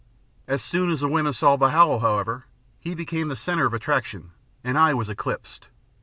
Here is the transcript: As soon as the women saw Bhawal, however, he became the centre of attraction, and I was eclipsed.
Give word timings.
As 0.47 0.63
soon 0.63 0.89
as 0.89 1.01
the 1.01 1.07
women 1.07 1.31
saw 1.31 1.57
Bhawal, 1.57 1.99
however, 1.99 2.47
he 2.79 2.95
became 2.95 3.27
the 3.27 3.35
centre 3.35 3.67
of 3.67 3.73
attraction, 3.75 4.31
and 4.63 4.75
I 4.75 4.95
was 4.95 5.09
eclipsed. 5.09 5.67